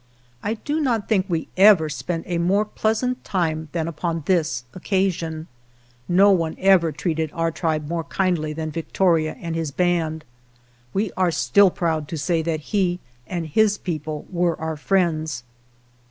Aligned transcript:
I 0.41 0.55
do 0.55 0.79
not 0.81 1.07
think 1.07 1.27
we 1.29 1.47
ever 1.57 1.87
spent 1.87 2.23
a 2.25 2.39
more 2.39 2.65
pleasant 2.65 3.23
time 3.23 3.69
than 3.71 3.87
upon 3.87 4.23
this 4.25 4.63
occasion. 4.73 5.47
No 6.09 6.31
one 6.31 6.55
ever 6.57 6.91
treated 6.91 7.29
our 7.33 7.51
tribe 7.51 7.87
more 7.87 8.05
kindly 8.05 8.51
than 8.51 8.71
Victoria 8.71 9.37
and 9.39 9.53
his 9.55 9.69
band. 9.69 10.25
We 10.91 11.09
127 11.15 11.17
GERONIMO 11.19 11.27
are 11.27 11.41
still 11.45 11.69
proud 11.69 12.07
to 12.07 12.17
say 12.17 12.41
that 12.41 12.71
he 12.73 12.99
and 13.27 13.45
his 13.45 13.77
people 13.77 14.25
were 14.31 14.59
our 14.59 14.75
friends. 14.75 15.43